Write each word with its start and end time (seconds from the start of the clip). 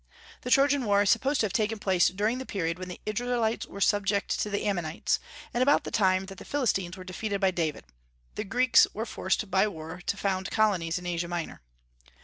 The 0.41 0.49
Trojan 0.49 0.83
war 0.85 1.03
is 1.03 1.11
supposed 1.11 1.41
to 1.41 1.45
have 1.45 1.53
taken 1.53 1.77
place 1.77 2.07
during 2.07 2.39
the 2.39 2.45
period 2.47 2.79
when 2.79 2.87
the 2.89 2.99
Israelites 3.05 3.67
were 3.67 3.79
subject 3.79 4.29
to 4.39 4.49
the 4.49 4.65
Ammonites; 4.65 5.19
and 5.53 5.61
about 5.61 5.83
the 5.83 5.91
time 5.91 6.25
that 6.25 6.39
the 6.39 6.43
Philistines 6.43 6.97
were 6.97 7.03
defeated 7.03 7.39
by 7.39 7.51
David, 7.51 7.85
the 8.33 8.43
Greeks 8.43 8.87
were 8.95 9.05
forced 9.05 9.51
by 9.51 9.67
war 9.67 10.01
to 10.07 10.17
found 10.17 10.49
colonies 10.49 10.97
in 10.97 11.05
Asia 11.05 11.27
Minor. 11.27 11.61